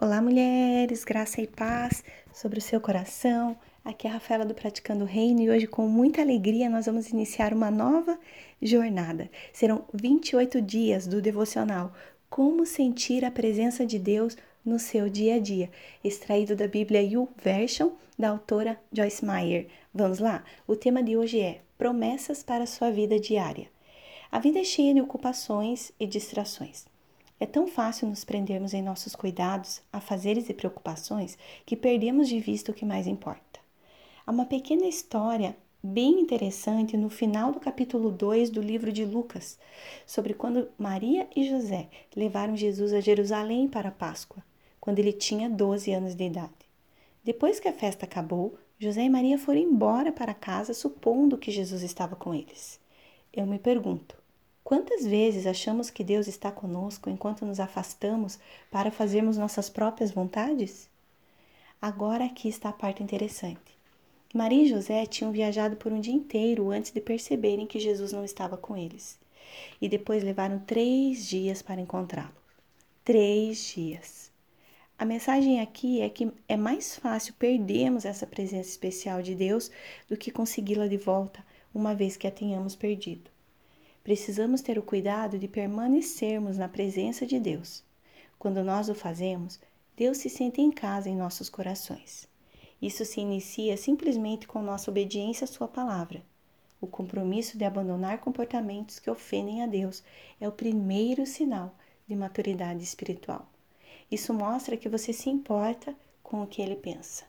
[0.00, 3.58] Olá, mulheres, graça e paz sobre o seu coração.
[3.84, 7.52] Aqui é a Rafaela do Praticando Reino e hoje, com muita alegria, nós vamos iniciar
[7.52, 8.16] uma nova
[8.62, 9.28] jornada.
[9.52, 11.92] Serão 28 dias do devocional
[12.30, 15.68] Como Sentir a Presença de Deus no Seu Dia a Dia,
[16.04, 19.66] extraído da Bíblia You Version da autora Joyce Meyer.
[19.92, 20.44] Vamos lá?
[20.64, 23.66] O tema de hoje é Promessas para a Sua Vida Diária.
[24.30, 26.86] A vida é cheia de ocupações e distrações.
[27.40, 32.72] É tão fácil nos prendermos em nossos cuidados, afazeres e preocupações que perdemos de vista
[32.72, 33.60] o que mais importa.
[34.26, 39.56] Há uma pequena história bem interessante no final do capítulo 2 do livro de Lucas,
[40.04, 44.42] sobre quando Maria e José levaram Jesus a Jerusalém para a Páscoa,
[44.80, 46.50] quando ele tinha 12 anos de idade.
[47.22, 51.82] Depois que a festa acabou, José e Maria foram embora para casa supondo que Jesus
[51.82, 52.80] estava com eles.
[53.32, 54.17] Eu me pergunto,
[54.68, 58.38] Quantas vezes achamos que Deus está conosco enquanto nos afastamos
[58.70, 60.90] para fazermos nossas próprias vontades?
[61.80, 63.78] Agora aqui está a parte interessante.
[64.34, 68.26] Maria e José tinham viajado por um dia inteiro antes de perceberem que Jesus não
[68.26, 69.18] estava com eles.
[69.80, 72.36] E depois levaram três dias para encontrá-lo.
[73.02, 74.30] Três dias.
[74.98, 79.70] A mensagem aqui é que é mais fácil perdermos essa presença especial de Deus
[80.10, 81.42] do que consegui-la de volta,
[81.74, 83.30] uma vez que a tenhamos perdido.
[84.08, 87.84] Precisamos ter o cuidado de permanecermos na presença de Deus.
[88.38, 89.60] Quando nós o fazemos,
[89.94, 92.26] Deus se sente em casa em nossos corações.
[92.80, 96.22] Isso se inicia simplesmente com nossa obediência à Sua palavra.
[96.80, 100.02] O compromisso de abandonar comportamentos que ofendem a Deus
[100.40, 101.74] é o primeiro sinal
[102.08, 103.46] de maturidade espiritual.
[104.10, 107.24] Isso mostra que você se importa com o que ele pensa.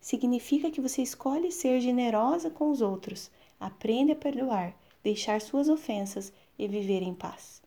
[0.00, 6.32] Significa que você escolhe ser generosa com os outros, aprende a perdoar deixar suas ofensas
[6.58, 7.62] e viver em paz.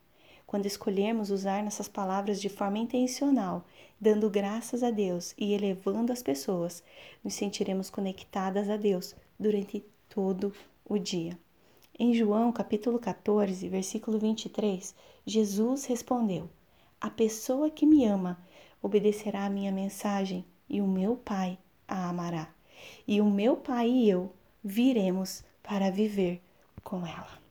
[0.46, 3.64] Quando escolhermos usar nossas palavras de forma intencional,
[4.00, 6.82] dando graças a Deus e elevando as pessoas,
[7.24, 10.52] nos sentiremos conectadas a Deus durante todo
[10.84, 11.36] o dia.
[11.98, 14.94] Em João capítulo 14, versículo 23,
[15.26, 16.48] Jesus respondeu:
[17.00, 18.38] A pessoa que me ama
[18.82, 22.52] obedecerá à minha mensagem, e o meu Pai a amará.
[23.06, 26.42] E o meu Pai e eu viremos para viver
[26.84, 27.42] com ela.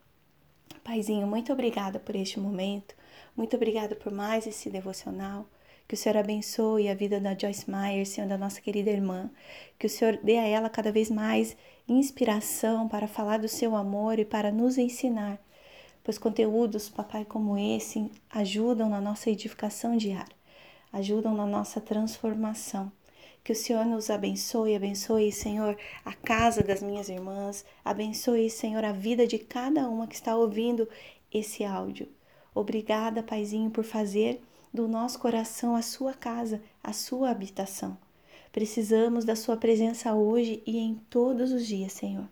[0.83, 2.95] Paizinho, muito obrigada por este momento,
[3.35, 5.45] muito obrigada por mais esse devocional.
[5.87, 9.29] Que o Senhor abençoe a vida da Joyce Meyer, Senhor, da nossa querida irmã.
[9.77, 11.57] Que o Senhor dê a ela cada vez mais
[11.87, 15.37] inspiração para falar do seu amor e para nos ensinar.
[16.03, 20.35] Pois conteúdos, papai, como esse ajudam na nossa edificação diária,
[20.91, 22.91] ajudam na nossa transformação.
[23.43, 28.93] Que o Senhor nos abençoe, abençoe, Senhor, a casa das minhas irmãs, abençoe, Senhor, a
[28.93, 30.87] vida de cada uma que está ouvindo
[31.29, 32.07] esse áudio.
[32.55, 34.41] Obrigada, Paizinho, por fazer
[34.73, 37.97] do nosso coração a sua casa, a sua habitação.
[38.49, 42.29] Precisamos da sua presença hoje e em todos os dias, Senhor.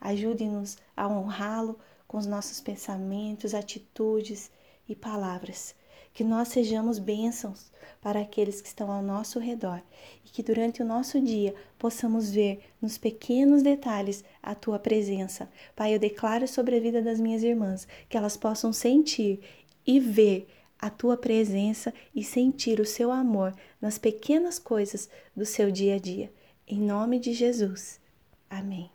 [0.00, 4.50] Ajude-nos a honrá-lo com os nossos pensamentos, atitudes
[4.88, 5.74] e palavras
[6.14, 9.82] que nós sejamos bênçãos para aqueles que estão ao nosso redor
[10.24, 15.50] e que durante o nosso dia possamos ver nos pequenos detalhes a tua presença.
[15.74, 19.40] Pai, eu declaro sobre a vida das minhas irmãs que elas possam sentir
[19.84, 20.46] e ver
[20.78, 25.98] a tua presença e sentir o seu amor nas pequenas coisas do seu dia a
[25.98, 26.32] dia.
[26.66, 28.00] Em nome de Jesus.
[28.48, 28.90] Amém.